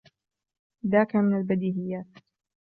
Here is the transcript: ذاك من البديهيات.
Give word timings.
ذاك 0.87 1.15
من 1.15 1.37
البديهيات. 1.39 2.07